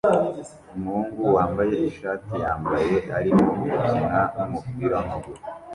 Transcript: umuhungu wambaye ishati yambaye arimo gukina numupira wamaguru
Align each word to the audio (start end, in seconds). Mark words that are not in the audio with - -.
umuhungu 0.75 1.21
wambaye 1.35 1.75
ishati 1.89 2.31
yambaye 2.43 2.93
arimo 3.17 3.45
gukina 3.59 4.21
numupira 4.37 4.95
wamaguru 4.99 5.41